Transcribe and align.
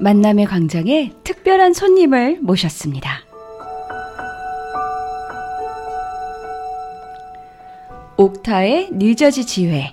만남의 0.00 0.46
광장에 0.46 1.12
특별한 1.24 1.72
손님을 1.72 2.38
모셨습니다. 2.40 3.20
옥타의 8.16 8.90
뉴저지 8.92 9.44
지회 9.44 9.92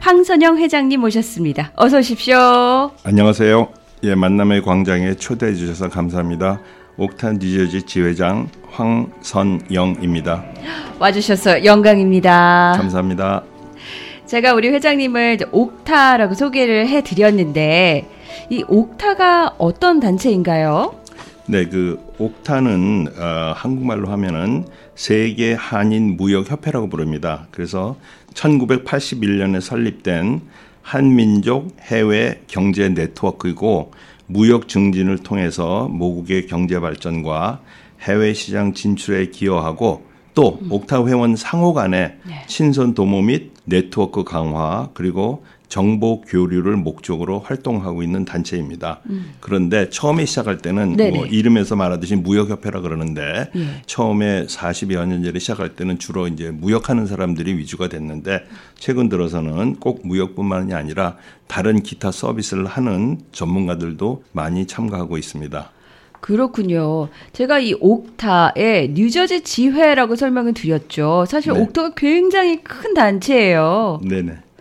황선영 0.00 0.58
회장님 0.58 1.00
모셨습니다. 1.00 1.72
어서 1.76 1.98
오십시오. 1.98 2.90
안녕하세요. 3.04 3.68
예, 4.04 4.14
만남의 4.14 4.62
광장에 4.62 5.14
초대해 5.14 5.54
주셔서 5.54 5.88
감사합니다. 5.88 6.60
옥타 6.98 7.32
뉴저지 7.34 7.84
지회장 7.84 8.48
황선영입니다. 8.70 10.44
와주셔서 10.98 11.64
영광입니다. 11.64 12.74
감사합니다. 12.76 13.44
제가 14.26 14.54
우리 14.54 14.68
회장님을 14.68 15.38
옥타라고 15.52 16.34
소개를 16.34 16.88
해드렸는데 16.88 18.08
이 18.50 18.64
옥타가 18.68 19.56
어떤 19.58 20.00
단체인가요? 20.00 20.94
네, 21.46 21.66
그 21.66 21.98
옥타는 22.18 23.08
어, 23.18 23.52
한국말로 23.56 24.08
하면은 24.08 24.64
세계 24.94 25.54
한인 25.54 26.16
무역 26.16 26.50
협회라고 26.50 26.88
부릅니다. 26.88 27.48
그래서 27.50 27.96
1981년에 28.34 29.60
설립된 29.60 30.42
한민족 30.82 31.76
해외 31.80 32.42
경제 32.46 32.88
네트워크이고 32.88 33.92
무역 34.26 34.68
증진을 34.68 35.18
통해서 35.18 35.88
모국의 35.88 36.46
경제 36.46 36.80
발전과 36.80 37.60
해외 38.00 38.32
시장 38.32 38.72
진출에 38.72 39.26
기여하고 39.26 40.04
또 40.34 40.58
음. 40.62 40.72
옥타 40.72 41.06
회원 41.06 41.36
상호 41.36 41.72
간의 41.72 42.16
네. 42.24 42.42
친선 42.46 42.94
도모 42.94 43.22
및 43.22 43.52
네트워크 43.64 44.24
강화 44.24 44.88
그리고 44.94 45.44
정보 45.72 46.20
교류를 46.20 46.76
목적으로 46.76 47.38
활동하고 47.38 48.02
있는 48.02 48.26
단체입니다. 48.26 49.00
음. 49.06 49.32
그런데 49.40 49.88
처음에 49.88 50.26
시작할 50.26 50.58
때는 50.58 50.98
뭐 51.14 51.24
이름에서 51.24 51.76
말하듯이 51.76 52.14
무역협회라 52.16 52.82
그러는데 52.82 53.50
예. 53.56 53.66
처음에 53.86 54.44
40여 54.44 55.06
년 55.06 55.24
전에 55.24 55.38
시작할 55.38 55.74
때는 55.74 55.98
주로 55.98 56.28
이제 56.28 56.50
무역하는 56.50 57.06
사람들이 57.06 57.56
위주가 57.56 57.88
됐는데 57.88 58.44
최근 58.74 59.08
들어서는 59.08 59.76
꼭 59.76 60.06
무역뿐만이 60.06 60.74
아니라 60.74 61.16
다른 61.46 61.82
기타 61.82 62.12
서비스를 62.12 62.66
하는 62.66 63.20
전문가들도 63.32 64.24
많이 64.32 64.66
참가하고 64.66 65.16
있습니다. 65.16 65.70
그렇군요. 66.20 67.08
제가 67.32 67.60
이 67.60 67.74
옥타의 67.80 68.90
뉴저지 68.90 69.40
지회라고 69.40 70.16
설명을 70.16 70.52
드렸죠. 70.52 71.24
사실 71.26 71.54
네. 71.54 71.60
옥타가 71.60 71.94
굉장히 71.96 72.62
큰 72.62 72.92
단체예요. 72.92 74.02
네네. 74.06 74.51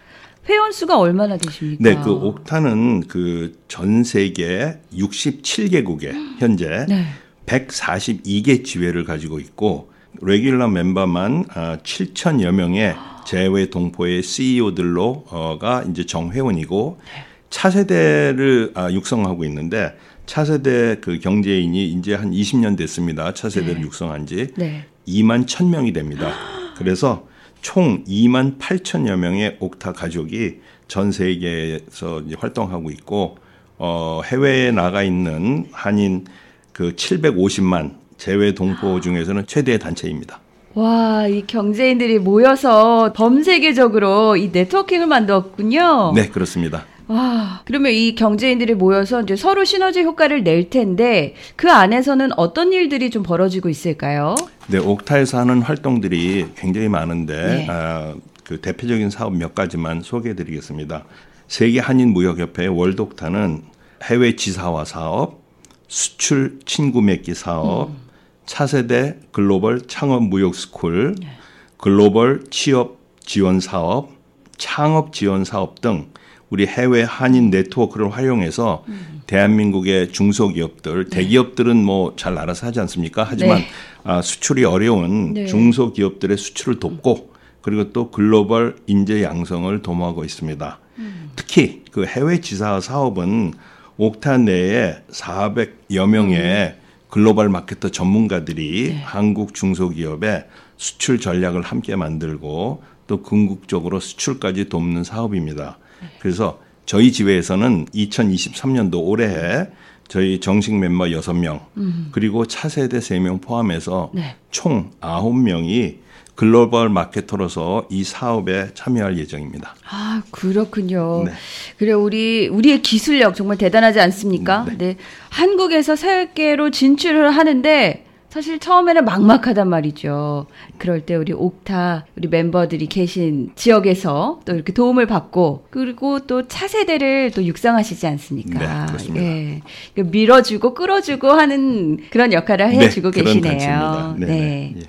회원 0.49 0.71
수가 0.71 0.97
얼마나 0.99 1.37
되십니까? 1.37 1.83
네, 1.83 1.99
그 2.03 2.11
옥타는 2.11 3.07
그 3.07 3.53
전 3.67 4.03
세계 4.03 4.79
67개국에 4.93 6.13
현재 6.39 6.85
네. 6.89 7.05
142개 7.45 8.63
지회를 8.65 9.05
가지고 9.05 9.39
있고 9.39 9.91
레귤러 10.21 10.67
멤버만 10.67 11.45
7천여 11.45 12.47
아, 12.47 12.51
명의 12.51 12.95
제외 13.25 13.69
동포의 13.69 14.23
CEO들로가 14.23 15.85
이제 15.89 16.05
정회원이고 16.05 16.97
네. 16.99 17.23
차세대를 17.49 18.71
아, 18.75 18.91
육성하고 18.91 19.45
있는데 19.45 19.95
차세대 20.25 20.97
그 21.01 21.19
경제인이 21.19 21.87
이제 21.93 22.13
한 22.13 22.31
20년 22.31 22.77
됐습니다. 22.77 23.33
차세대를 23.33 23.75
네. 23.75 23.81
육성한 23.81 24.25
지 24.25 24.47
네. 24.55 24.85
2만 25.07 25.45
1000명이 25.45 25.93
됩니다. 25.93 26.33
그래서 26.77 27.25
총 27.61 28.03
2만 28.05 28.57
8천여 28.59 29.15
명의 29.17 29.57
옥타 29.59 29.93
가족이 29.93 30.59
전 30.87 31.11
세계에서 31.11 32.23
활동하고 32.37 32.89
있고 32.91 33.37
어, 33.77 34.21
해외에 34.25 34.71
나가 34.71 35.03
있는 35.03 35.67
한인 35.71 36.25
그 36.73 36.95
750만 36.95 37.95
재외 38.17 38.53
동포 38.53 38.99
중에서는 38.99 39.45
최대 39.47 39.77
단체입니다. 39.77 40.39
와, 40.73 41.27
이 41.27 41.45
경제인들이 41.47 42.19
모여서 42.19 43.11
범세계적으로 43.13 44.37
이 44.37 44.49
네트워킹을 44.53 45.07
만들었군요. 45.07 46.13
네, 46.15 46.29
그렇습니다. 46.29 46.85
와, 47.11 47.61
그러면 47.65 47.91
이 47.91 48.15
경제인들이 48.15 48.73
모여서 48.73 49.21
이제 49.21 49.35
서로 49.35 49.65
시너지 49.65 50.01
효과를 50.01 50.43
낼 50.45 50.69
텐데 50.69 51.35
그 51.57 51.69
안에서는 51.69 52.31
어떤 52.37 52.71
일들이 52.71 53.09
좀 53.09 53.21
벌어지고 53.21 53.67
있을까요? 53.67 54.35
네, 54.67 54.77
OKTA에서 54.77 55.37
하는 55.37 55.61
활동들이 55.61 56.47
굉장히 56.55 56.87
많은데 56.87 57.33
네. 57.33 57.67
아, 57.69 58.15
그 58.45 58.61
대표적인 58.61 59.09
사업 59.09 59.35
몇 59.35 59.53
가지만 59.53 60.01
소개해드리겠습니다. 60.01 61.03
세계 61.49 61.81
한인 61.81 62.13
무역협회 62.13 62.67
World 62.67 63.04
OKTA는 63.04 63.63
해외 64.03 64.37
지사화 64.37 64.85
사업, 64.85 65.41
수출 65.89 66.59
친구 66.65 67.01
맺기 67.01 67.35
사업, 67.35 67.89
음. 67.89 67.97
차세대 68.45 69.17
글로벌 69.33 69.81
창업 69.85 70.23
무역 70.23 70.55
스쿨, 70.55 71.15
네. 71.19 71.27
글로벌 71.75 72.45
취업 72.49 72.99
지원 73.19 73.59
사업, 73.59 74.11
창업 74.57 75.11
지원 75.11 75.43
사업 75.43 75.81
등 75.81 76.07
우리 76.51 76.67
해외 76.67 77.01
한인 77.01 77.49
네트워크를 77.49 78.11
활용해서 78.11 78.83
음. 78.89 79.21
대한민국의 79.25 80.11
중소기업들, 80.11 81.05
네. 81.05 81.09
대기업들은 81.09 81.77
뭐 81.77 82.13
잘 82.17 82.37
알아서 82.37 82.67
하지 82.67 82.81
않습니까? 82.81 83.25
하지만 83.27 83.59
네. 83.59 83.67
아, 84.03 84.21
수출이 84.21 84.65
어려운 84.65 85.33
네. 85.33 85.45
중소기업들의 85.45 86.37
수출을 86.37 86.79
돕고 86.79 87.31
그리고 87.61 87.93
또 87.93 88.11
글로벌 88.11 88.75
인재 88.85 89.23
양성을 89.23 89.81
도모하고 89.81 90.25
있습니다. 90.25 90.79
음. 90.99 91.31
특히 91.37 91.83
그 91.91 92.05
해외 92.05 92.41
지사 92.41 92.81
사업은 92.81 93.53
옥타 93.97 94.39
내에 94.39 94.97
400여 95.09 96.07
명의 96.07 96.39
음. 96.39 96.81
글로벌 97.09 97.47
마케터 97.47 97.89
전문가들이 97.89 98.89
네. 98.89 99.01
한국 99.05 99.53
중소기업의 99.53 100.47
수출 100.75 101.19
전략을 101.19 101.61
함께 101.61 101.95
만들고 101.95 102.83
또 103.07 103.21
궁극적으로 103.21 104.01
수출까지 104.01 104.67
돕는 104.67 105.05
사업입니다. 105.05 105.77
그래서 106.19 106.59
저희 106.85 107.11
지회에서는 107.11 107.85
2023년도 107.85 108.99
올해 109.01 109.67
저희 110.07 110.39
정식 110.39 110.75
멤버 110.75 111.05
6명 111.05 111.61
음. 111.77 112.09
그리고 112.11 112.45
차세대 112.45 112.99
3명 112.99 113.41
포함해서 113.41 114.11
네. 114.13 114.35
총 114.49 114.91
9명이 114.99 115.99
글로벌 116.35 116.89
마케터로서 116.89 117.87
이 117.89 118.03
사업에 118.03 118.73
참여할 118.73 119.17
예정입니다. 119.19 119.75
아, 119.89 120.21
그렇군요. 120.31 121.23
네. 121.25 121.31
그래 121.77 121.91
우리 121.93 122.47
우리의 122.47 122.81
기술력 122.81 123.35
정말 123.35 123.57
대단하지 123.57 123.99
않습니까? 123.99 124.65
네. 124.65 124.77
네. 124.77 124.97
한국에서 125.29 125.95
세계로 125.95 126.71
진출을 126.71 127.31
하는데 127.31 128.05
사실 128.31 128.59
처음에는 128.59 129.03
막막하단 129.03 129.67
말이죠. 129.67 130.45
그럴 130.77 131.01
때 131.01 131.15
우리 131.15 131.33
옥타 131.33 132.05
우리 132.15 132.29
멤버들이 132.29 132.85
계신 132.85 133.51
지역에서 133.55 134.39
또 134.45 134.53
이렇게 134.53 134.71
도움을 134.71 135.05
받고 135.05 135.65
그리고 135.69 136.19
또 136.19 136.47
차세대를 136.47 137.31
또 137.31 137.43
육성하시지 137.43 138.07
않습니까? 138.07 138.57
네, 138.57 138.85
그렇습니다. 138.87 139.25
예. 139.25 139.61
밀어주고 139.95 140.73
끌어주고 140.75 141.27
하는 141.27 141.97
그런 142.09 142.31
역할을 142.31 142.69
네, 142.69 142.77
해주고 142.85 143.11
네, 143.11 143.21
계시네요. 143.21 144.15
네. 144.17 144.25
네. 144.25 144.75
예. 144.77 144.81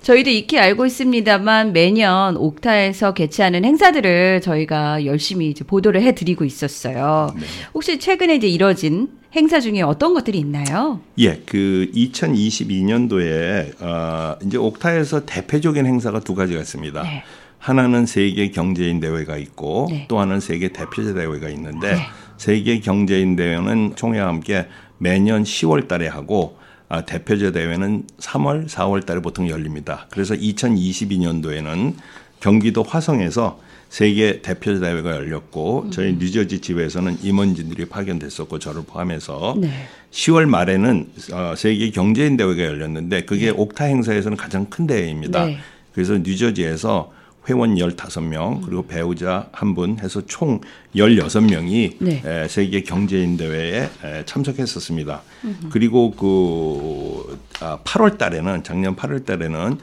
저희도 0.00 0.30
익히 0.30 0.58
알고 0.58 0.86
있습니다만 0.86 1.74
매년 1.74 2.38
옥타에서 2.38 3.12
개최하는 3.12 3.66
행사들을 3.66 4.40
저희가 4.40 5.04
열심히 5.04 5.50
이제 5.50 5.62
보도를 5.62 6.00
해드리고 6.00 6.46
있었어요. 6.46 7.34
네. 7.38 7.44
혹시 7.74 7.98
최근에 7.98 8.36
이제 8.36 8.48
이뤄진 8.48 9.17
행사 9.34 9.60
중에 9.60 9.82
어떤 9.82 10.14
것들이 10.14 10.38
있나요? 10.38 11.00
예, 11.18 11.42
그 11.44 11.90
2022년도에 11.94 13.82
어, 13.82 14.36
이제 14.44 14.56
옥타에서 14.56 15.26
대표적인 15.26 15.84
행사가 15.84 16.20
두 16.20 16.34
가지가 16.34 16.60
있습니다. 16.60 17.02
네. 17.02 17.22
하나는 17.58 18.06
세계 18.06 18.50
경제인 18.50 19.00
대회가 19.00 19.36
있고 19.36 19.88
네. 19.90 20.06
또 20.08 20.18
하나는 20.20 20.40
세계 20.40 20.68
대표자 20.68 21.12
대회가 21.12 21.48
있는데 21.50 21.94
네. 21.94 22.00
세계 22.36 22.80
경제인 22.80 23.36
대회는 23.36 23.96
총회와 23.96 24.28
함께 24.28 24.66
매년 24.96 25.42
10월 25.42 25.88
달에 25.88 26.06
하고 26.06 26.56
아, 26.88 27.02
대표자 27.02 27.52
대회는 27.52 28.04
3월, 28.18 28.66
4월 28.66 29.04
달에 29.04 29.20
보통 29.20 29.48
열립니다. 29.48 30.06
그래서 30.10 30.34
2022년도에는 30.34 31.94
경기도 32.40 32.82
화성에서 32.82 33.60
세계 33.88 34.42
대표자 34.42 34.80
대회가 34.80 35.16
열렸고 35.16 35.84
음. 35.86 35.90
저희 35.90 36.12
뉴저지 36.14 36.60
지회에서는 36.60 37.18
임원진들이 37.22 37.86
파견됐었고 37.86 38.58
저를 38.58 38.82
포함해서 38.86 39.56
네. 39.58 39.70
10월 40.10 40.46
말에는 40.46 41.06
어, 41.32 41.54
세계 41.56 41.90
경제인 41.90 42.36
대회가 42.36 42.62
열렸는데 42.64 43.22
그게 43.22 43.46
네. 43.46 43.50
옥타 43.50 43.84
행사에서는 43.84 44.36
가장 44.36 44.66
큰 44.66 44.86
대회입니다. 44.86 45.46
네. 45.46 45.58
그래서 45.94 46.18
뉴저지에서 46.18 47.12
회원 47.48 47.76
15명 47.76 48.62
그리고 48.62 48.86
배우자 48.86 49.48
한 49.52 49.74
분 49.74 49.98
해서 50.00 50.20
총 50.26 50.60
16명이 50.94 51.94
네. 52.00 52.22
에, 52.24 52.46
세계 52.46 52.82
경제인 52.82 53.38
대회에 53.38 53.88
에, 54.04 54.24
참석했었습니다. 54.26 55.22
음흠. 55.44 55.68
그리고 55.70 56.10
그 56.10 57.38
아, 57.60 57.78
8월 57.84 58.18
달에는 58.18 58.62
작년 58.64 58.94
8월 58.96 59.24
달에는 59.24 59.78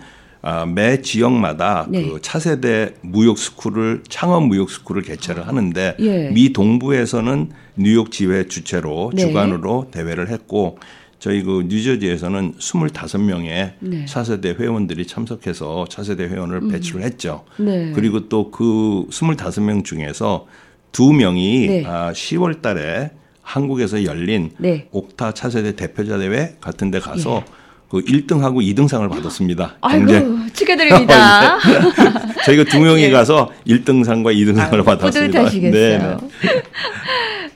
아, 0.47 0.63
매 0.67 1.01
지역마다 1.01 1.87
네. 1.89 2.03
그 2.03 2.21
차세대 2.21 2.93
무역 3.01 3.39
스쿨을 3.39 4.03
창업 4.07 4.45
무역 4.45 4.69
스쿨을 4.69 5.01
개최를 5.01 5.47
하는데 5.47 5.95
예. 5.99 6.29
미 6.29 6.53
동부에서는 6.53 7.49
뉴욕 7.77 8.11
지회 8.11 8.47
주최로 8.47 9.11
네. 9.15 9.23
주관으로 9.23 9.87
대회를 9.89 10.29
했고 10.29 10.77
저희 11.17 11.41
그 11.41 11.65
뉴저지에서는 11.67 12.53
25명의 12.59 13.71
네. 13.79 14.05
차세대 14.05 14.55
회원들이 14.59 15.07
참석해서 15.07 15.87
차세대 15.89 16.25
회원을 16.25 16.67
배출을 16.69 17.01
했죠. 17.03 17.43
네. 17.57 17.91
그리고 17.95 18.29
또 18.29 18.51
그 18.51 19.07
25명 19.09 19.83
중에서 19.83 20.45
두 20.91 21.11
명이 21.11 21.67
네. 21.67 21.85
아, 21.87 22.11
10월 22.11 22.61
달에 22.61 23.09
한국에서 23.41 24.03
열린 24.03 24.51
네. 24.59 24.87
옥타 24.91 25.33
차세대 25.33 25.75
대표자 25.75 26.19
대회 26.19 26.55
같은 26.61 26.91
데 26.91 26.99
가서 26.99 27.43
그 27.89 28.01
1등하고 28.03 28.61
2등상을 28.61 29.07
받았습니다. 29.09 29.75
아이고 29.81 30.05
축하드립니다. 30.53 31.57
저희가 32.45 32.63
두 32.65 32.79
명이 32.79 33.03
예. 33.03 33.11
가서 33.11 33.51
1등상과 33.67 34.35
2등상을 34.35 34.83
받았습니다. 34.83 35.39
뿌듯하시겠어요. 35.39 35.71
네, 35.71 35.97
네. 35.97 36.17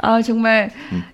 아 0.02 0.22
정말 0.22 0.72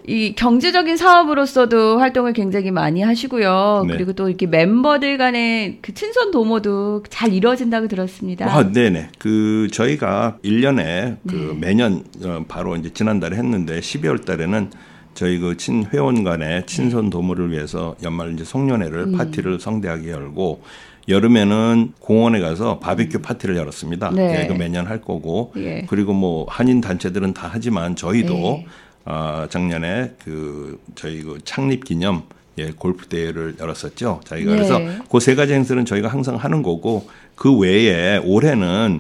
이 0.07 0.35
경제적인 0.35 0.95
사업으로서도 0.97 1.97
활동을 1.97 2.33
굉장히 2.33 2.69
많이 2.69 3.01
하시고요. 3.01 3.85
네. 3.87 3.93
그리고 3.95 4.13
또 4.13 4.29
이렇게 4.29 4.45
멤버들 4.45 5.17
간의 5.17 5.79
그 5.81 5.93
친선 5.93 6.29
도모도 6.29 7.03
잘 7.09 7.33
이루어진다고 7.33 7.87
들었습니다. 7.87 8.45
아, 8.45 8.71
네 8.71 8.91
네. 8.91 9.09
그 9.17 9.69
저희가 9.71 10.37
1년에 10.43 11.17
그 11.27 11.35
네. 11.53 11.67
매년 11.67 12.03
어, 12.23 12.45
바로 12.47 12.75
이제 12.75 12.93
지난달에 12.93 13.35
했는데 13.37 13.79
12월 13.79 14.23
달에는 14.23 14.69
저희 15.15 15.39
그 15.39 15.57
친회원 15.57 16.23
간의 16.23 16.65
친선 16.67 17.09
도모를 17.09 17.51
위해서 17.51 17.95
연말 18.03 18.33
이제 18.33 18.43
송년회를 18.43 18.99
음. 18.99 19.11
파티를 19.17 19.59
성대하게 19.59 20.11
열고 20.11 20.61
여름에는 21.07 21.93
공원에 21.99 22.39
가서 22.39 22.79
바비큐 22.79 23.19
파티를 23.19 23.55
열었습니다. 23.57 24.11
네. 24.11 24.41
예, 24.43 24.47
그 24.47 24.53
매년 24.53 24.87
할 24.87 25.01
거고 25.01 25.53
예. 25.57 25.85
그리고 25.87 26.13
뭐 26.13 26.45
한인 26.49 26.81
단체들은 26.81 27.33
다 27.33 27.49
하지만 27.51 27.95
저희도 27.95 28.33
네. 28.33 28.67
아, 29.05 29.47
작년에 29.49 30.13
그 30.23 30.79
저희 30.95 31.21
그 31.21 31.39
창립 31.45 31.85
기념 31.85 32.23
예, 32.57 32.71
골프 32.71 33.07
대회를 33.07 33.55
열었었죠. 33.59 34.21
저희가 34.25 34.51
네. 34.51 34.57
그래서 34.57 34.79
그 35.09 35.19
세 35.19 35.35
가지 35.35 35.53
행사는 35.53 35.85
저희가 35.85 36.07
항상 36.07 36.35
하는 36.37 36.63
거고 36.63 37.07
그 37.35 37.55
외에 37.55 38.17
올해는 38.17 38.99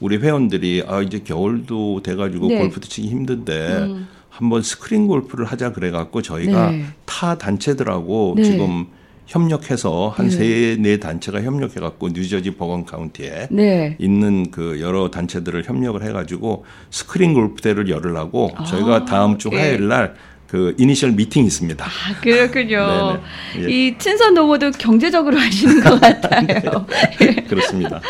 우리 0.00 0.16
회원들이 0.18 0.84
아 0.86 1.02
이제 1.02 1.18
겨울도 1.18 2.02
돼가지고 2.02 2.48
네. 2.48 2.54
음. 2.56 2.58
골프도 2.60 2.88
치기 2.88 3.08
힘든데 3.08 3.88
한번 4.32 4.62
스크린 4.62 5.06
골프를 5.06 5.44
하자 5.44 5.72
그래갖고 5.72 6.22
저희가 6.22 6.70
네. 6.70 6.84
타 7.04 7.36
단체들하고 7.36 8.34
네. 8.38 8.44
지금 8.44 8.86
협력해서 9.26 10.08
한 10.08 10.28
네. 10.28 10.76
세네 10.76 10.96
단체가 10.98 11.42
협력해갖고 11.42 12.08
뉴저지 12.08 12.56
버건 12.56 12.86
카운티에 12.86 13.48
네. 13.50 13.96
있는 13.98 14.50
그 14.50 14.80
여러 14.80 15.10
단체들을 15.10 15.64
협력을 15.64 16.02
해가지고 16.02 16.64
스크린 16.90 17.34
골프대회를 17.34 17.90
열으려고 17.90 18.50
아, 18.56 18.64
저희가 18.64 19.04
다음 19.04 19.36
주 19.36 19.50
예. 19.52 19.58
화요일 19.58 19.88
날 19.88 20.14
그 20.52 20.74
initial 20.76 21.12
meeting이 21.12 21.46
있습니다. 21.46 21.82
아, 21.82 22.20
그렇군요. 22.20 23.18
예. 23.58 23.70
이 23.70 23.96
친선 23.96 24.34
도모도 24.34 24.72
경제적으로 24.72 25.38
하시는 25.38 25.82
것 25.82 25.98
같아요. 25.98 26.84
그렇습니다. 27.48 28.02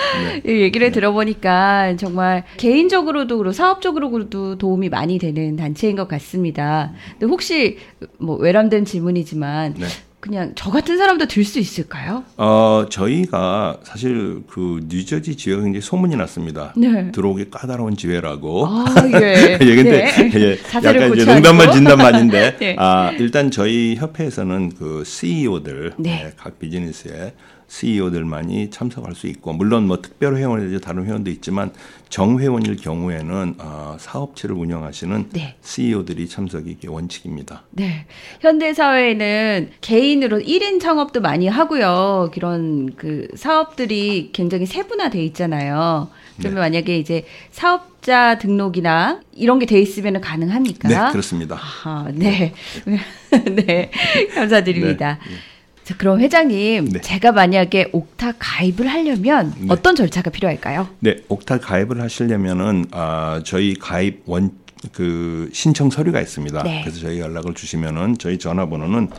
네. 0.43 0.43
이 0.53 0.63
얘기를 0.63 0.91
들어보니까 0.91 1.95
정말 1.99 2.43
개인적으로도 2.57 3.39
그렇고 3.39 3.53
사업적으로도 3.53 4.59
도움이 4.59 4.89
많이 4.89 5.21
되는 5.21 5.55
단체인 5.55 5.95
것 5.95 6.09
같습니다. 6.09 6.93
근데 7.13 7.27
혹시 7.27 7.79
뭐 8.19 8.35
외람된 8.39 8.87
질문이지만 8.87 9.75
네. 9.79 9.87
그냥 10.23 10.53
저 10.55 10.71
같은 10.71 10.97
사람도 10.99 11.27
들 11.27 11.43
수 11.45 11.59
있을까요? 11.59 12.23
어, 12.37 12.87
저희가 12.89 13.79
사실 13.83 14.45
그 14.49 14.81
뉴저지 14.87 15.37
지회가 15.37 15.61
굉장히 15.63 15.81
소문이 15.83 16.15
났습니다. 16.15 16.73
네. 16.77 17.11
들어오기 17.11 17.51
까다로운 17.51 17.97
지회라고. 17.97 18.65
아, 18.69 18.85
예. 19.21 19.59
예, 19.61 19.75
근데 19.75 20.05
네. 20.05 20.31
예, 20.41 20.59
약간 20.77 20.95
이제 20.95 21.09
고쳐야죠. 21.09 21.33
농담만 21.35 21.73
진담만인데, 21.73 22.57
네. 22.63 22.77
아 22.79 23.11
일단 23.19 23.51
저희 23.51 23.97
협회에서는 23.99 24.75
그 24.79 25.03
CEO들, 25.05 25.95
네. 25.99 26.33
각 26.37 26.61
비즈니스의 26.61 27.33
CEO들만이 27.73 28.69
참석할 28.69 29.15
수 29.15 29.27
있고, 29.29 29.55
물론 29.55 29.87
뭐 29.87 30.03
특별 30.03 30.37
회원이나 30.37 30.79
다른 30.79 31.07
회원도 31.07 31.31
있지만 31.31 31.73
정회원일 32.11 32.77
경우에는 32.77 33.55
아, 33.57 33.97
사업체를 33.99 34.55
운영하시는 34.55 35.31
네. 35.33 35.57
CEO들이 35.63 36.29
참석이 36.29 36.71
이게 36.71 36.87
원칙입니다. 36.89 37.63
네. 37.71 38.05
현대 38.41 38.75
사회에는 38.75 39.71
개인으로 39.81 40.41
1인 40.41 40.83
창업도 40.83 41.23
많이 41.23 41.49
하고요. 41.49 42.31
그런 42.35 42.95
그 42.95 43.29
사업들이 43.37 44.31
굉장히 44.35 44.67
세분화돼 44.67 45.25
있잖아요. 45.27 46.11
그러면 46.37 46.55
네. 46.57 46.61
만약에 46.61 46.99
이제 46.99 47.25
사업자 47.51 48.37
등록이나 48.37 49.23
이런 49.33 49.59
게 49.59 49.65
돼 49.65 49.81
있으면 49.81 50.21
가능합니까? 50.21 50.89
네, 50.89 51.11
그렇습니다. 51.11 51.59
아, 51.85 52.07
네. 52.13 52.53
네. 53.65 53.91
감사드립니다. 54.35 55.19
네. 55.27 55.52
자, 55.85 55.97
그럼 55.97 56.21
회장님, 56.21 56.91
네. 56.91 57.01
제가 57.01 57.33
만약에 57.33 57.91
옥타 57.93 58.35
가입을 58.39 58.87
하려면 58.87 59.53
네. 59.59 59.67
어떤 59.69 59.97
절차가 59.97 60.31
필요할까요? 60.31 60.89
네, 61.01 61.17
옥탈 61.29 61.61
가입을 61.61 62.01
하시려면은 62.01 62.87
아, 62.93 63.43
저희 63.45 63.75
가입 63.75 64.23
원 64.27 64.63
그 64.91 65.49
신청 65.53 65.91
서류가 65.91 66.21
있습니다. 66.21 66.63
네. 66.65 66.81
그래서 66.83 67.01
저희 67.01 67.21
연락을 67.21 67.55
주시면은 67.55 68.19
저희 68.19 68.39
전화번호는 68.39 69.11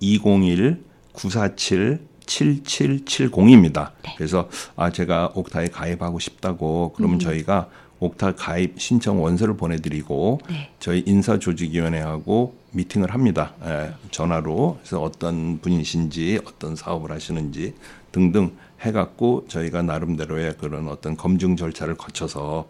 201 0.00 0.82
947 1.12 2.00
7770입니다. 2.26 3.92
네. 4.04 4.14
그래서 4.16 4.48
아 4.76 4.90
제가 4.90 5.32
옥타에 5.34 5.68
가입하고 5.68 6.18
싶다고 6.18 6.92
그러면 6.94 7.16
음. 7.16 7.18
저희가 7.18 7.68
옥타 8.00 8.34
가입 8.34 8.80
신청 8.80 9.22
원서를 9.22 9.56
보내드리고 9.56 10.40
네. 10.48 10.70
저희 10.80 11.02
인사조직위원회하고 11.06 12.54
미팅을 12.72 13.12
합니다. 13.12 13.54
예, 13.64 13.92
전화로 14.10 14.78
그래서 14.80 15.02
어떤 15.02 15.60
분이신지 15.60 16.40
어떤 16.46 16.76
사업을 16.76 17.10
하시는지 17.12 17.74
등등 18.10 18.52
해갖고 18.80 19.46
저희가 19.48 19.82
나름대로의 19.82 20.56
그런 20.56 20.88
어떤 20.88 21.16
검증 21.16 21.56
절차를 21.56 21.96
거쳐서 21.96 22.66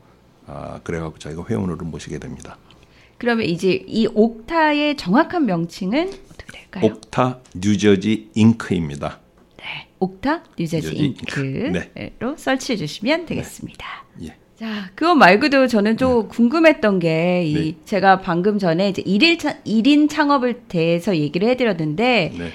아 0.47 0.81
그래갖고 0.83 1.19
저희가 1.19 1.45
회원으로 1.49 1.85
모시게 1.87 2.19
됩니다. 2.19 2.59
그러면 3.19 3.47
이제 3.47 3.85
이 3.87 4.09
옥타의 4.13 4.97
정확한 4.97 5.47
명칭은 5.47 6.09
어떻게 6.33 6.53
될까요? 6.53 6.87
옥타 6.87 7.39
뉴저지 7.55 8.31
잉크입니다. 8.35 9.21
네. 9.59 9.89
옥타 10.01 10.43
뉴저지 10.59 10.89
뉴저지 10.89 11.05
잉크로 11.05 11.73
네. 11.73 12.15
설치해 12.37 12.77
주시면 12.77 13.27
되겠습니다. 13.27 13.87
예. 14.23 14.37
자, 14.61 14.91
그거 14.95 15.15
말고도 15.15 15.69
저는 15.69 15.97
좀 15.97 16.29
궁금했던 16.29 16.99
게, 16.99 17.45
이, 17.47 17.55
네. 17.55 17.77
제가 17.87 18.21
방금 18.21 18.59
전에 18.59 18.91
이제 18.91 19.01
일일 19.07 19.39
창, 19.39 19.55
1인 19.65 20.11
창업을 20.11 20.65
대해서 20.69 21.17
얘기를 21.17 21.49
해드렸는데, 21.49 22.35
네. 22.37 22.51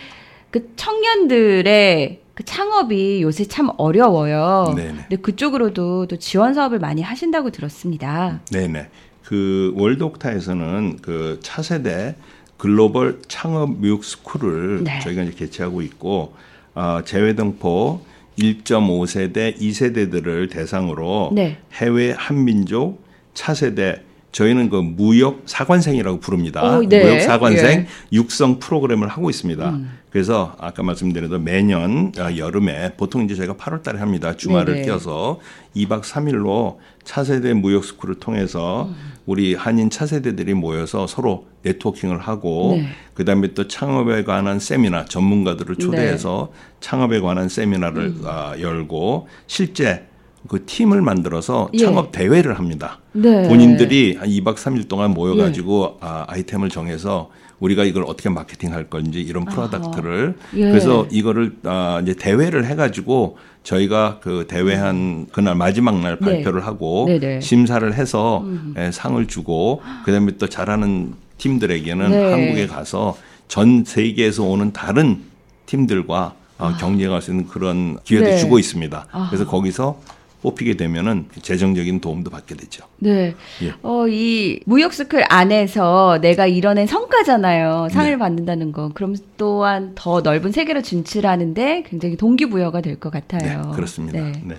그 0.51 0.71
청년들의 0.75 2.19
그 2.35 2.43
창업이 2.45 3.24
요새 3.24 3.45
참 3.45 3.71
어려워요. 3.77 4.75
네네. 4.75 5.05
근데 5.09 5.15
그쪽으로도 5.15 6.05
또 6.05 6.17
지원 6.17 6.53
사업을 6.53 6.77
많이 6.77 7.01
하신다고 7.01 7.50
들었습니다. 7.50 8.39
네네. 8.51 8.88
그 9.24 9.74
월드옥타에서는 9.75 11.00
그 11.01 11.39
차세대 11.41 12.15
글로벌 12.57 13.19
창업 13.27 13.81
교육 13.81 14.05
스쿨을 14.05 14.83
네. 14.83 15.00
저희가 15.00 15.24
이제 15.24 15.31
개최하고 15.31 15.81
있고 15.81 16.35
아, 16.75 17.01
재외동포 17.03 18.01
1.5세대, 18.37 19.57
2세대들을 19.59 20.49
대상으로 20.51 21.31
네. 21.33 21.57
해외 21.73 22.11
한민족 22.11 23.03
차세대 23.33 24.01
저희는 24.31 24.69
그 24.69 24.75
무역 24.75 25.43
사관생이라고 25.45 26.19
부릅니다. 26.19 26.77
오, 26.77 26.83
네. 26.83 27.03
무역 27.03 27.21
사관생 27.21 27.71
예. 27.71 27.75
음. 27.77 27.87
육성 28.11 28.59
프로그램을 28.59 29.07
하고 29.07 29.29
있습니다. 29.29 29.79
그래서 30.09 30.55
아까 30.59 30.83
말씀드린 30.83 31.29
대로 31.29 31.41
매년 31.41 32.11
아, 32.17 32.35
여름에 32.35 32.95
보통 32.97 33.23
이제 33.23 33.35
저희가 33.35 33.55
8월 33.55 33.81
달에 33.81 33.99
합니다. 33.99 34.35
주말을 34.35 34.73
네네. 34.73 34.87
껴서 34.87 35.39
2박 35.75 36.01
3일로 36.01 36.77
차세대 37.05 37.53
무역 37.53 37.85
스쿨을 37.85 38.15
통해서 38.15 38.89
음. 38.89 38.95
우리 39.25 39.55
한인 39.55 39.89
차세대들이 39.89 40.53
모여서 40.53 41.08
서로 41.08 41.48
네트워킹을 41.63 42.20
하고 42.20 42.75
네. 42.77 42.88
그다음에 43.13 43.53
또 43.53 43.67
창업에 43.67 44.24
관한 44.24 44.60
세미나 44.60 45.05
전문가들을 45.05 45.77
초대해서 45.77 46.50
네. 46.51 46.60
창업에 46.79 47.20
관한 47.20 47.50
세미나를 47.50 48.03
음. 48.03 48.22
아, 48.25 48.55
열고 48.60 49.27
실제 49.48 50.05
그 50.48 50.63
팀을 50.65 51.01
만들어서 51.01 51.70
예. 51.74 51.79
창업 51.79 52.12
대회를 52.12 52.60
합니다. 52.60 53.00
네. 53.13 53.48
본인들이 53.48 54.17
한 54.20 54.29
2박 54.29 54.55
3일 54.55 54.88
동안 54.88 55.12
모여 55.12 55.36
가지고 55.36 55.98
아, 56.01 56.25
아이템을 56.27 56.70
정해서 56.70 57.32
우리가 57.59 57.83
이걸 57.83 58.03
어떻게 58.03 58.29
마케팅할 58.29 58.89
건지 58.89 59.21
이런 59.21 59.45
product를 59.45 60.35
예. 60.55 60.69
그래서 60.69 61.07
이거를 61.12 61.55
아, 61.63 62.00
이제 62.03 62.13
대회를 62.13 62.65
해가지고 62.65 63.38
저희가 63.63 64.19
그 64.21 64.45
대회한 64.47 65.27
그날 65.31 65.55
마지막 65.55 66.00
날 66.00 66.17
네. 66.19 66.25
발표를 66.25 66.65
하고 66.65 67.05
네네. 67.07 67.35
음. 67.35 67.41
심사를 67.41 67.93
해서 67.93 68.45
예, 68.77 68.91
상을 68.91 69.25
주고 69.27 69.81
그다음에 70.05 70.33
또 70.38 70.47
잘하는 70.47 71.13
팀들에게는 71.38 72.12
네. 72.12 72.31
한국에 72.31 72.67
가서 72.67 73.17
전 73.47 73.83
세계에서 73.85 74.43
오는 74.43 74.71
다른 74.71 75.21
팀들과 75.65 76.35
아. 76.57 76.77
경쟁할 76.79 77.21
수 77.21 77.31
있는 77.31 77.47
그런 77.47 77.97
기회도 78.03 78.25
네. 78.25 78.38
주고 78.38 78.59
있습니다. 78.59 79.07
아. 79.12 79.27
그래서 79.29 79.45
거기서 79.45 80.00
뽑히게 80.45 80.77
되면은 80.77 81.25
재정적인 81.41 82.01
도움도 82.01 82.29
받게 82.29 82.53
되죠. 82.55 82.85
네. 82.99 83.33
예. 83.63 83.73
어, 83.81 84.07
이 84.07 84.59
무역 84.65 84.93
스쿨 84.93 85.23
안에서 85.27 86.19
내가 86.21 86.45
이뤄낸 86.45 86.85
성과잖아요. 86.85 87.87
상을 87.91 88.11
네. 88.11 88.17
받는다는 88.17 88.71
거. 88.71 88.91
그럼 88.93 89.15
또한 89.37 89.93
더 89.95 90.21
넓은 90.21 90.51
세계로 90.51 90.83
진출하는데 90.83 91.83
굉장히 91.89 92.15
동기부여가 92.15 92.81
될 92.81 92.95
것 92.99 93.11
같아요. 93.11 93.61
네, 93.63 93.75
그렇습니다. 93.75 94.19
네. 94.19 94.31
네. 94.45 94.55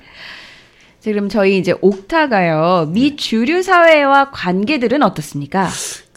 그럼 1.05 1.28
저희 1.28 1.57
이제 1.59 1.73
OKTA가요. 1.81 2.91
미 2.93 3.11
네. 3.11 3.16
주류 3.16 3.62
사회와 3.62 4.31
관계들은 4.33 5.05
어떻습니까? 5.05 5.69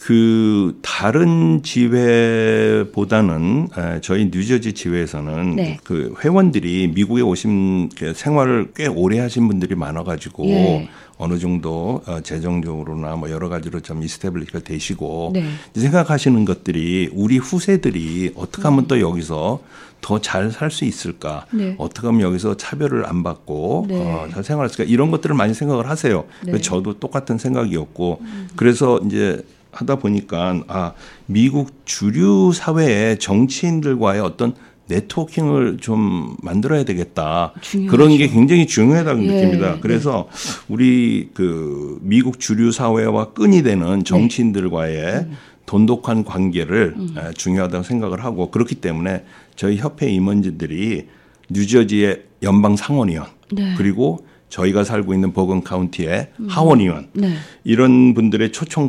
그 0.02 0.78
다른 0.80 1.62
지회보다는 1.62 3.68
저희 4.00 4.30
뉴저지 4.32 4.72
지회에서는 4.72 5.56
네. 5.56 5.76
그 5.84 6.14
회원들이 6.24 6.92
미국에 6.94 7.20
오신 7.20 7.90
그 7.90 8.14
생활을 8.14 8.70
꽤 8.74 8.86
오래 8.86 9.18
하신 9.18 9.46
분들이 9.46 9.74
많아가지고 9.74 10.46
예. 10.46 10.88
어느 11.18 11.38
정도 11.38 12.02
어, 12.06 12.22
재정적으로나 12.22 13.16
뭐 13.16 13.30
여러 13.30 13.50
가지로 13.50 13.80
좀 13.80 14.02
이스테블리시가 14.02 14.60
되시고 14.60 15.32
네. 15.34 15.44
생각하시는 15.74 16.46
것들이 16.46 17.10
우리 17.12 17.36
후세들이 17.36 18.32
어떻게 18.36 18.62
하면 18.62 18.84
음. 18.84 18.88
또 18.88 19.00
여기서 19.00 19.60
더 20.00 20.18
잘 20.18 20.50
살 20.50 20.70
수 20.70 20.86
있을까? 20.86 21.44
네. 21.52 21.74
어떻게 21.76 22.06
하면 22.06 22.22
여기서 22.22 22.56
차별을 22.56 23.04
안 23.04 23.22
받고 23.22 23.84
네. 23.86 24.00
어, 24.00 24.28
잘 24.32 24.42
생활할 24.42 24.70
수 24.70 24.76
있을까? 24.76 24.90
이런 24.90 25.10
것들을 25.10 25.36
많이 25.36 25.52
생각을 25.52 25.90
하세요. 25.90 26.24
네. 26.46 26.58
저도 26.58 26.98
똑같은 26.98 27.36
생각이었고 27.36 28.18
음. 28.22 28.48
그래서 28.56 28.98
이제 29.04 29.44
하다 29.72 29.96
보니까 29.96 30.62
아 30.68 30.92
미국 31.26 31.72
주류 31.84 32.52
사회의 32.52 33.18
정치인들과의 33.18 34.20
어떤 34.20 34.54
네트워킹을 34.90 35.78
좀 35.80 36.36
만들어야 36.42 36.84
되겠다. 36.84 37.52
중요하죠. 37.60 37.96
그런 37.96 38.16
게 38.16 38.26
굉장히 38.26 38.66
중요하다고 38.66 39.22
예, 39.24 39.26
느낍니다. 39.26 39.78
그래서 39.80 40.28
네. 40.32 40.64
우리 40.68 41.30
그 41.32 41.98
미국 42.02 42.40
주류 42.40 42.72
사회와 42.72 43.32
끈이 43.32 43.62
되는 43.62 44.04
정치인들과의 44.04 44.96
네. 44.96 45.18
음. 45.20 45.36
돈독한 45.66 46.24
관계를 46.24 46.94
음. 46.96 47.14
중요하다고 47.36 47.84
생각을 47.84 48.24
하고 48.24 48.50
그렇기 48.50 48.74
때문에 48.76 49.24
저희 49.54 49.76
협회 49.76 50.10
임원진들이 50.10 51.06
뉴저지의 51.48 52.24
연방 52.42 52.74
상원의원 52.74 53.28
네. 53.52 53.74
그리고 53.76 54.24
저희가 54.50 54.84
살고 54.84 55.14
있는 55.14 55.32
버건 55.32 55.62
카운티의 55.62 56.28
음. 56.40 56.46
하원 56.48 56.80
의원 56.80 57.06
네. 57.12 57.32
이런 57.64 58.12
분들의 58.14 58.52
초청 58.52 58.88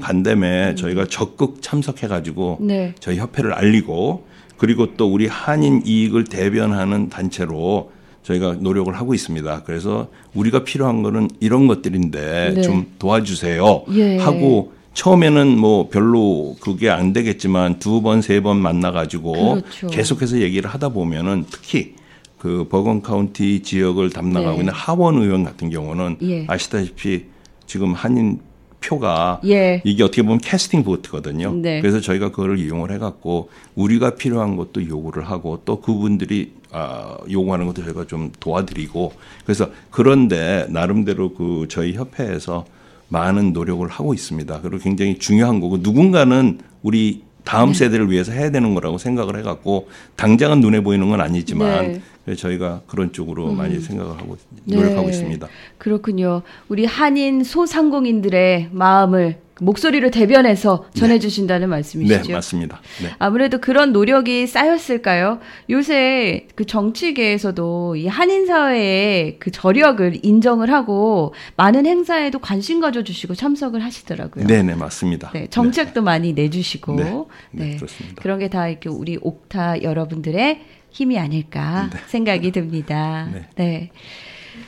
음. 0.72 0.76
저희가 0.76 1.06
적극 1.06 1.62
참석해 1.62 2.08
가지고 2.08 2.58
네. 2.60 2.94
저희 3.00 3.18
협회를 3.18 3.54
알리고 3.54 4.26
그리고 4.58 4.96
또 4.98 5.12
우리 5.12 5.28
한인 5.28 5.82
이익을 5.86 6.26
대변하는 6.26 7.10
단체로 7.10 7.92
저희가 8.24 8.58
노력을 8.60 8.94
하고 8.96 9.14
있습니다. 9.16 9.64
그래서 9.64 10.10
우리가 10.36 10.64
필요한 10.64 11.02
거는 11.02 11.30
이런 11.40 11.68
것들인데 11.68 12.54
네. 12.56 12.62
좀 12.62 12.86
도와주세요 13.00 13.84
예. 13.94 14.18
하고 14.18 14.74
처음에는 14.94 15.58
뭐 15.58 15.90
별로 15.90 16.56
그게 16.60 16.90
안 16.90 17.14
되겠지만 17.14 17.80
두 17.80 18.02
번, 18.02 18.22
세 18.22 18.42
번 18.42 18.58
만나가지고 18.58 19.62
그렇죠. 19.62 19.88
계속해서 19.88 20.40
얘기를 20.42 20.70
하다 20.70 20.90
보면은 20.90 21.46
특히 21.50 21.96
그 22.42 22.66
버건 22.68 23.04
카운티 23.04 23.62
지역을 23.62 24.10
담당하고 24.10 24.54
네. 24.54 24.60
있는 24.62 24.74
하원 24.74 25.22
의원 25.22 25.44
같은 25.44 25.70
경우는 25.70 26.18
예. 26.24 26.46
아시다시피 26.48 27.26
지금 27.68 27.94
한인 27.94 28.40
표가 28.80 29.42
예. 29.46 29.80
이게 29.86 30.02
어떻게 30.02 30.24
보면 30.24 30.40
캐스팅 30.40 30.84
보트거든요. 30.84 31.54
네. 31.54 31.82
그래서 31.82 32.02
저희가 32.02 32.32
그거를 32.32 32.58
이용을 32.58 32.90
해갖고 32.94 33.50
우리가 33.76 34.16
필요한 34.16 34.56
것도 34.56 34.88
요구를 34.88 35.30
하고 35.30 35.62
또 35.66 35.82
그분들이 35.82 36.54
아, 36.72 37.16
요구하는 37.30 37.68
것도 37.68 37.84
저희가 37.84 38.08
좀 38.08 38.32
도와드리고 38.40 39.14
그래서 39.46 39.70
그런데 39.92 40.66
나름대로 40.70 41.36
그 41.36 41.68
저희 41.70 41.94
협회에서 41.94 42.66
많은 43.10 43.54
노력을 43.54 43.88
하고 43.88 44.16
있습니다. 44.16 44.62
그리고 44.62 44.80
굉장히 44.80 45.20
중요한 45.20 45.60
거고 45.60 45.78
누군가는 45.78 46.58
우리 46.82 47.22
다음 47.44 47.70
네. 47.70 47.76
세대를 47.76 48.10
위해서 48.10 48.32
해야 48.32 48.50
되는 48.50 48.74
거라고 48.74 48.98
생각을 48.98 49.38
해갖고 49.38 49.90
당장은 50.16 50.60
눈에 50.60 50.82
보이는 50.82 51.08
건 51.10 51.22
아니지만 51.22 51.92
네. 51.92 52.02
그래서 52.32 52.42
저희가 52.44 52.82
그런 52.88 53.12
쪽으로 53.12 53.50
음. 53.50 53.58
많이 53.58 53.80
생각을 53.80 54.18
하고 54.18 54.38
노력하고 54.64 55.02
네. 55.02 55.10
있습니다. 55.10 55.48
그렇군요. 55.78 56.44
우리 56.70 56.86
한인 56.86 57.44
소상공인들의 57.44 58.70
마음을 58.72 59.40
목소리를 59.60 60.10
대변해서 60.10 60.86
네. 60.96 61.00
전해주신다는 61.02 61.68
네. 61.68 61.70
말씀이시죠? 61.70 62.24
네, 62.24 62.34
맞습니다. 62.34 62.82
네. 63.04 63.10
아무래도 63.20 63.60
그런 63.60 63.92
노력이 63.94 64.48
쌓였을까요? 64.48 65.40
요새 65.70 66.48
그 66.56 66.66
정치계에서도 66.66 67.96
이 67.98 68.08
한인 68.08 68.48
사회의 68.48 69.38
그 69.38 69.52
저력을 69.52 70.22
인정을 70.24 70.72
하고 70.72 71.36
많은 71.58 71.86
행사에도 71.86 72.40
관심 72.40 72.80
가져주시고 72.80 73.36
참석을 73.36 73.84
하시더라고요. 73.84 74.48
네, 74.48 74.64
네, 74.64 74.74
맞습니다. 74.74 75.30
네, 75.34 75.46
정책도 75.48 76.00
네. 76.00 76.06
많이 76.06 76.34
내주시고, 76.34 76.96
네, 76.96 77.14
네, 77.52 77.76
그렇습니다. 77.76 78.22
그런 78.22 78.40
게 78.40 78.48
다 78.48 78.68
이렇게 78.68 78.90
우리 78.90 79.20
옥타 79.22 79.84
여러분들의 79.84 80.62
힘이 80.92 81.18
아닐까 81.18 81.90
네. 81.92 82.00
생각이 82.08 82.52
듭니다. 82.52 83.30
네. 83.34 83.48
네. 83.56 83.92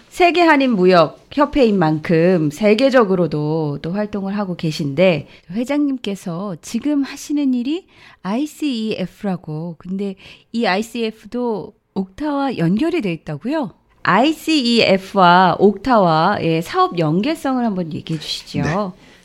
세계 0.09 0.41
한인 0.41 0.75
무역 0.75 1.25
협회인 1.31 1.79
만큼 1.79 2.51
세계적으로도 2.51 3.79
또 3.81 3.91
활동을 3.91 4.37
하고 4.37 4.55
계신데 4.55 5.27
회장님께서 5.51 6.57
지금 6.61 7.01
하시는 7.01 7.53
일이 7.53 7.87
ICEF라고 8.21 9.75
근데 9.79 10.15
이 10.51 10.67
ICF도 10.67 11.73
옥타와 11.95 12.57
연결이 12.57 13.01
돼 13.01 13.11
있다고요? 13.11 13.71
ICEF와 14.03 15.55
옥타와의 15.57 16.61
사업 16.61 16.99
연계성을 16.99 17.65
한번 17.65 17.91
얘기해 17.91 18.19
주시죠. 18.19 18.61
네. 18.61 18.75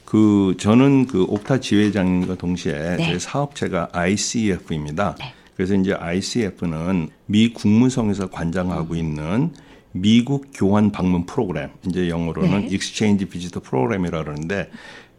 그 0.05 0.55
저는 0.59 1.07
그 1.07 1.25
옥타 1.25 1.61
지회장과 1.61 2.37
동시에 2.37 2.97
네. 2.97 3.12
제 3.12 3.19
사업체가 3.19 3.90
ICEF입니다. 3.93 5.17
네. 5.19 5.35
그래서 5.59 5.75
이제 5.75 5.93
ICF는 5.93 7.09
미 7.27 7.53
국무성에서 7.53 8.31
관장하고 8.31 8.95
있는 8.95 9.50
미국 9.91 10.53
교환 10.55 10.93
방문 10.93 11.27
프로그램, 11.27 11.71
이제 11.85 12.09
영어로는 12.09 12.61
네. 12.61 12.69
Exchange 12.73 13.27
Visitor 13.29 13.69
프로그램이라 13.69 14.23
그러는데 14.23 14.71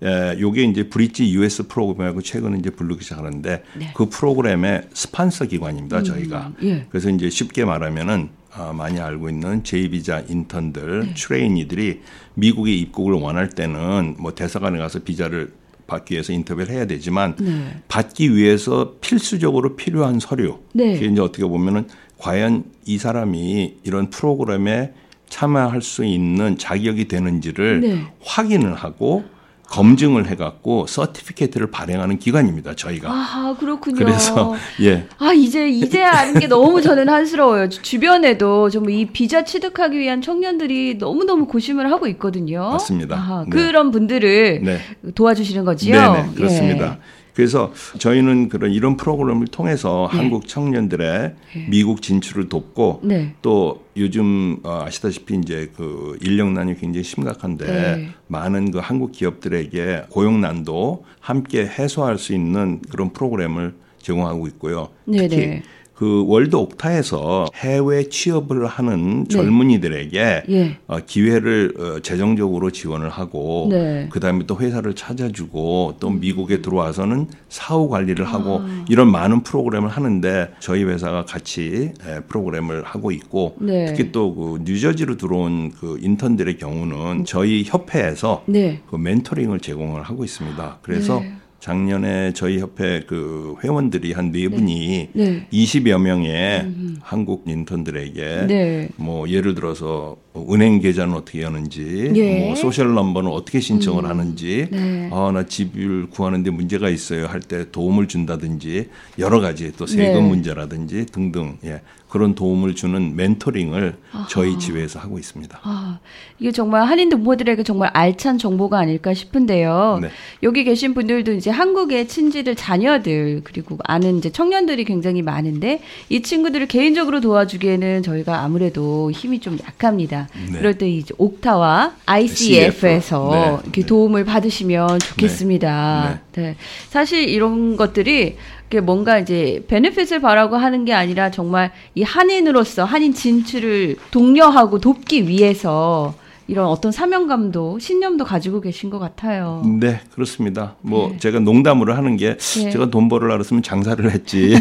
에, 0.01 0.39
요게 0.39 0.63
이제 0.63 0.87
브릿지 0.87 1.29
US 1.33 1.67
프로그램하고 1.67 2.21
최근에 2.21 2.57
이제 2.57 2.69
부르기 2.69 3.03
시작하는데 3.03 3.63
네. 3.79 3.91
그 3.93 4.07
프로그램의 4.07 4.87
스판서 4.93 5.43
기관입니다, 5.43 5.99
음, 5.99 6.03
저희가. 6.05 6.53
예. 6.63 6.85
그래서 6.89 7.09
이제 7.09 7.29
쉽게 7.29 7.65
말하면은 7.65 8.29
아, 8.53 8.71
많이 8.71 8.97
알고 8.97 9.29
있는 9.29 9.65
제이비자 9.65 10.23
인턴들, 10.29 10.99
네. 11.01 11.13
트레이니들이 11.15 11.99
미국에 12.35 12.71
입국을 12.71 13.13
원할 13.15 13.49
때는 13.49 14.15
뭐 14.17 14.33
대사관에 14.33 14.77
가서 14.77 14.99
비자를 14.99 15.51
받기 15.89 16.13
위해서 16.13 16.31
인터뷰를 16.31 16.73
해야 16.73 16.85
되지만 16.85 17.35
네. 17.39 17.81
받기 17.89 18.35
위해서 18.35 18.95
필수적으로 19.01 19.75
필요한 19.75 20.19
서류. 20.19 20.59
네. 20.73 20.93
그게 20.93 21.07
이제 21.07 21.19
어떻게 21.19 21.43
보면은 21.43 21.87
과연 22.17 22.63
이 22.85 22.97
사람이 22.97 23.79
이런 23.83 24.09
프로그램에 24.09 24.93
참여할 25.27 25.81
수 25.81 26.05
있는 26.05 26.57
자격이 26.57 27.07
되는지를 27.07 27.81
네. 27.81 28.03
확인을 28.21 28.73
하고 28.75 29.23
검증을 29.69 30.27
해갖고 30.27 30.87
서티피케이트를 30.87 31.67
발행하는 31.71 32.19
기관입니다. 32.19 32.75
저희가. 32.75 33.09
아 33.11 33.55
그렇군요. 33.59 33.97
그래서 33.97 34.55
예. 34.81 35.07
아 35.17 35.31
이제 35.31 35.69
이제 35.69 36.03
아는 36.03 36.39
게 36.39 36.47
너무 36.47 36.81
저는 36.81 37.07
한스러워요. 37.07 37.69
주변에도 37.69 38.69
정말 38.69 38.93
이 38.93 39.05
비자 39.05 39.43
취득하기 39.43 39.97
위한 39.97 40.21
청년들이 40.21 40.97
너무 40.97 41.23
너무 41.23 41.45
고심을 41.45 41.91
하고 41.91 42.07
있거든요. 42.07 42.71
맞습니다. 42.71 43.15
아, 43.15 43.45
네. 43.47 43.49
그런 43.49 43.91
분들을 43.91 44.61
네. 44.63 44.79
도와주시는 45.13 45.65
거지요. 45.65 46.13
네네 46.13 46.29
그렇습니다. 46.35 46.97
예. 46.97 47.19
그래서 47.39 47.71
저희는 47.99 48.49
그런 48.49 48.73
이런 48.73 48.97
프로그램을 48.97 49.47
통해서 49.47 50.09
네. 50.11 50.17
한국 50.17 50.45
청년들의 50.45 51.35
네. 51.55 51.67
미국 51.69 52.01
진출을 52.01 52.49
돕고 52.49 52.99
네. 53.03 53.33
또 53.41 53.85
요즘 53.95 54.57
어, 54.63 54.83
아시다시피 54.85 55.37
이제 55.37 55.71
그 55.77 56.17
인력난이 56.21 56.77
굉장히 56.77 57.05
심각한데 57.05 57.65
네. 57.65 58.09
많은 58.27 58.71
그 58.71 58.79
한국 58.79 59.13
기업들에게 59.13 60.07
고용난도 60.09 61.05
함께 61.21 61.65
해소할 61.65 62.17
수 62.17 62.33
있는 62.33 62.81
그런 62.91 63.13
프로그램을 63.13 63.73
제공하고 63.99 64.47
있고요. 64.47 64.89
특히 65.05 65.27
네네. 65.29 65.63
그 65.99 66.23
월드 66.27 66.55
옥타에서 66.55 67.47
해외 67.55 68.07
취업을 68.07 68.65
하는 68.65 69.25
네. 69.25 69.35
젊은이들에게 69.35 70.43
예. 70.49 70.77
어, 70.87 70.99
기회를 71.05 71.73
어, 71.77 71.99
재정적으로 71.99 72.71
지원을 72.71 73.09
하고 73.09 73.67
네. 73.69 74.07
그다음에 74.09 74.45
또 74.47 74.57
회사를 74.57 74.95
찾아주고 74.95 75.97
또 75.99 76.07
음. 76.07 76.21
미국에 76.21 76.61
들어와서는 76.61 77.27
사후 77.49 77.89
관리를 77.89 78.23
하고 78.23 78.61
아. 78.61 78.85
이런 78.87 79.11
많은 79.11 79.43
프로그램을 79.43 79.89
하는데 79.89 80.53
저희 80.61 80.85
회사가 80.85 81.25
같이 81.25 81.91
에, 82.07 82.21
프로그램을 82.29 82.83
하고 82.83 83.11
있고 83.11 83.57
네. 83.59 83.83
특히 83.85 84.13
또 84.13 84.29
그 84.39 84.59
뉴저지로 84.63 85.17
들어온 85.17 85.71
그 85.71 85.97
인턴들의 86.01 86.57
경우는 86.57 87.25
저희 87.25 87.63
협회에서 87.65 88.43
네. 88.45 88.81
그 88.89 88.95
멘토링을 88.95 89.59
제공을 89.59 90.03
하고 90.03 90.23
있습니다. 90.23 90.77
그래서 90.81 91.19
네. 91.19 91.33
작년에 91.59 92.33
저희 92.33 92.59
협회 92.59 93.01
그 93.05 93.55
회원들이 93.63 94.13
한 94.13 94.29
네 94.31 94.47
분이 94.47 95.09
네. 95.13 95.47
20여 95.51 95.99
명의 95.99 96.61
음흠. 96.61 96.93
한국 97.01 97.43
인턴들에게 97.47 98.45
네. 98.47 98.89
뭐 98.95 99.27
예를 99.27 99.55
들어서 99.55 100.17
은행 100.49 100.79
계좌는 100.79 101.13
어떻게 101.13 101.41
여는지, 101.41 102.11
예. 102.15 102.45
뭐 102.45 102.55
소셜 102.55 102.93
넘버는 102.93 103.29
어떻게 103.31 103.59
신청을 103.59 104.05
음. 104.05 104.09
하는지, 104.09 104.67
네. 104.71 105.09
아나 105.11 105.45
집을 105.45 106.07
구하는데 106.09 106.49
문제가 106.51 106.89
있어요 106.89 107.25
할 107.27 107.39
때 107.41 107.71
도움을 107.71 108.07
준다든지 108.07 108.89
여러 109.17 109.39
가지 109.39 109.71
또 109.77 109.85
세금 109.87 110.13
네. 110.13 110.21
문제라든지 110.21 111.05
등등 111.07 111.57
예 111.65 111.81
그런 112.09 112.33
도움을 112.33 112.73
주는 112.73 113.15
멘토링을 113.15 113.95
아하. 114.11 114.27
저희 114.29 114.57
지회에서 114.57 114.99
하고 114.99 115.19
있습니다. 115.19 115.59
아, 115.61 115.99
이게 116.39 116.51
정말 116.51 116.85
한인 116.85 117.09
동포들에게 117.09 117.61
정말 117.61 117.91
알찬 117.93 118.39
정보가 118.39 118.79
아닐까 118.79 119.13
싶은데요. 119.13 119.99
네. 120.01 120.09
여기 120.41 120.63
계신 120.63 120.95
분들도 120.95 121.33
이제 121.33 121.51
한국의 121.51 122.07
친지들 122.07 122.55
자녀들 122.55 123.41
그리고 123.43 123.77
아는 123.83 124.17
이제 124.17 124.31
청년들이 124.31 124.85
굉장히 124.85 125.21
많은데 125.21 125.81
이 126.09 126.21
친구들을 126.23 126.65
개인적으로 126.67 127.21
도와주기에는 127.21 128.01
저희가 128.01 128.39
아무래도 128.41 129.11
힘이 129.11 129.39
좀 129.39 129.59
약합니다. 129.63 130.28
네. 130.51 130.57
그럴 130.57 130.77
때 130.77 130.89
이제 130.89 131.13
옥타와 131.17 131.93
ICF에서 132.05 133.29
네. 133.31 133.47
이렇게 133.63 133.81
네. 133.81 133.87
도움을 133.87 134.25
받으시면 134.25 134.99
좋겠습니다. 134.99 136.21
네. 136.33 136.41
네. 136.41 136.55
사실 136.89 137.27
이런 137.27 137.77
것들이 137.77 138.37
뭔가 138.83 139.17
이제 139.17 139.63
베네핏을 139.67 140.21
바라고 140.21 140.57
하는 140.57 140.85
게 140.85 140.93
아니라 140.93 141.31
정말 141.31 141.71
이 141.95 142.03
한인으로서 142.03 142.83
한인 142.85 143.13
진출을 143.13 143.95
독려하고 144.11 144.79
돕기 144.79 145.27
위해서 145.27 146.13
이런 146.49 146.65
어떤 146.65 146.91
사명감도 146.91 147.77
신념도 147.77 148.25
가지고 148.25 148.59
계신 148.59 148.89
것 148.89 148.97
같아요. 148.97 149.61
네, 149.79 150.01
그렇습니다. 150.13 150.75
뭐 150.81 151.09
네. 151.11 151.17
제가 151.19 151.39
농담으로 151.39 151.93
하는 151.93 152.17
게 152.17 152.37
네. 152.37 152.69
제가 152.71 152.89
돈 152.89 153.07
벌을 153.07 153.31
알았으면 153.31 153.61
장사를 153.61 154.09
했지 154.11 154.55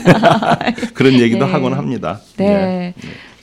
그런 0.92 1.14
얘기도 1.14 1.46
네. 1.46 1.52
하곤 1.52 1.72
합니다. 1.72 2.20
네. 2.36 2.92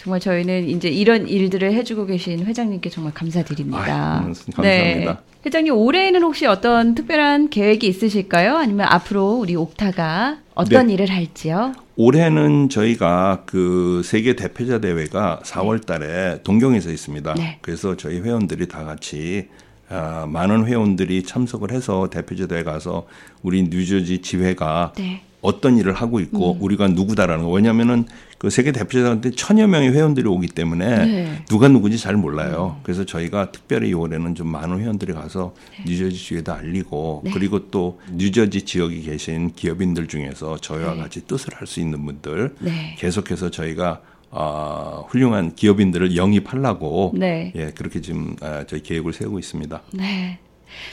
네. 0.06 0.10
정말 0.16 0.20
저희는 0.20 0.70
이제 0.70 0.88
이런 0.88 1.28
일들을 1.28 1.74
해주고 1.74 2.06
계신 2.06 2.46
회장님께 2.46 2.92
정말 2.92 3.14
감사드립니다. 3.14 3.80
아유, 3.80 4.24
감사합니다. 4.24 4.62
네. 4.62 5.18
회장님 5.46 5.74
올해에는 5.74 6.22
혹시 6.22 6.46
어떤 6.46 6.94
특별한 6.94 7.50
계획이 7.50 7.88
있으실까요? 7.88 8.56
아니면 8.56 8.88
앞으로 8.90 9.34
우리 9.34 9.56
옥타가 9.56 10.38
어떤 10.54 10.88
네. 10.88 10.94
일을 10.94 11.10
할지요? 11.10 11.74
올해는 11.96 12.70
저희가 12.70 13.44
그 13.46 14.02
세계 14.04 14.36
대표자 14.36 14.80
대회가 14.80 15.40
4월 15.44 15.84
달에 15.84 16.42
동경에서 16.44 16.92
있습니다. 16.92 17.34
네. 17.36 17.58
그래서 17.62 17.98
저희 17.98 18.20
회원들이 18.20 18.68
다 18.68 18.84
같이 18.84 19.48
아, 19.90 20.26
많은 20.28 20.66
회원들이 20.66 21.24
참석을 21.24 21.72
해서 21.72 22.10
대회 22.10 22.64
가서 22.64 23.06
우리 23.44 23.64
뉴저지 23.64 24.22
지회가 24.22 24.94
네. 24.98 25.22
어떤 25.42 25.78
일을 25.78 25.94
하고 25.94 26.20
있고 26.20 26.54
음. 26.54 26.58
우리가 26.62 26.88
누구다라는 26.88 27.46
거. 27.46 27.52
왜냐면은 27.52 28.06
그 28.40 28.50
세계 28.50 28.72
대표자한테 28.72 29.30
천여 29.32 29.68
명의 29.68 29.92
회원들이 29.92 30.28
오기 30.28 30.48
때문에 30.48 31.06
네. 31.06 31.44
누가 31.48 31.68
누군지 31.68 32.00
잘 32.00 32.16
몰라요. 32.16 32.78
음. 32.78 32.82
그래서 32.84 33.06
저희가 33.06 33.52
특별히 33.52 33.94
올해는 33.94 34.34
좀 34.34 34.48
많은 34.48 34.80
회원들이 34.80 35.14
가서 35.14 35.54
네. 35.78 35.84
뉴저지 35.92 36.18
지역에도 36.18 36.52
알리고 36.54 37.22
네. 37.26 37.32
그리고 37.32 37.70
또 37.70 38.00
뉴저지 38.12 38.64
지역에 38.64 39.00
계신 39.02 39.54
기업인들 39.54 40.08
중에서 40.08 40.58
저희와 40.58 40.96
네. 40.96 41.02
같이 41.02 41.22
뜻을 41.28 41.54
할 41.56 41.68
수 41.68 41.80
있는 41.80 42.04
분들 42.06 42.56
네. 42.60 42.96
계속해서 42.98 43.50
저희가 43.52 44.02
어, 44.38 45.06
훌륭한 45.08 45.56
기업인들을 45.56 46.18
영입하려고 46.18 47.14
네. 47.16 47.54
예 47.56 47.72
그렇게 47.72 48.02
지금 48.02 48.36
아, 48.42 48.66
저희 48.68 48.84
계획을 48.84 49.14
세우고 49.14 49.40
있습니다. 49.40 49.82
네. 49.94 50.40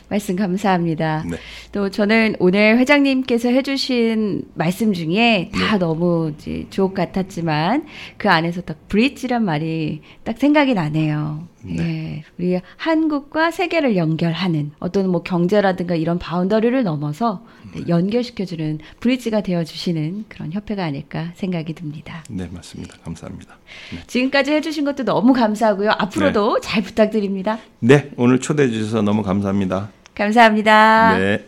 말씀 0.09 0.37
감사합니다. 0.37 1.25
네. 1.29 1.37
또 1.73 1.91
저는 1.91 2.37
오늘 2.39 2.79
회장님께서 2.79 3.49
해주신 3.49 4.45
말씀 4.55 4.93
중에 4.93 5.51
다 5.53 5.73
네. 5.73 5.79
너무 5.79 6.33
이제 6.37 6.67
주옥 6.71 6.95
같았지만 6.95 7.87
그 8.17 8.31
안에서 8.31 8.61
딱 8.61 8.89
브릿지란 8.89 9.45
말이 9.45 10.03
딱 10.23 10.39
생각이 10.39 10.75
나네요. 10.75 11.49
네. 11.65 11.83
예, 11.83 12.25
우리 12.39 12.61
한국과 12.77 13.51
세계를 13.51 13.97
연결하는 13.97 14.73
어떤 14.79 15.09
뭐 15.09 15.23
경제라든가 15.23 15.95
이런 15.95 16.19
바운더리를 16.19 16.83
넘어서 16.83 17.45
네. 17.75 17.83
연결시켜주는 17.89 18.79
브릿지가 19.01 19.43
되어주시는 19.43 20.25
그런 20.29 20.53
협회가 20.53 20.85
아닐까 20.85 21.33
생각이 21.35 21.75
듭니다. 21.75 22.25
네, 22.29 22.49
맞습니다. 22.53 22.97
감사합니다. 23.05 23.57
네. 23.93 23.99
지금까지 24.07 24.53
해주신 24.53 24.85
것도 24.85 25.05
너무 25.05 25.33
감사하고요. 25.33 25.91
앞으로도 25.91 26.61
네. 26.61 26.61
잘 26.63 26.83
부탁드립니다. 26.83 27.59
네, 27.81 28.11
오늘 28.17 28.41
초대해 28.41 28.69
주셔서 28.71 29.03
너무 29.03 29.23
감사합니다. 29.23 29.91
감사합니다. 30.15 31.19
네. 31.19 31.41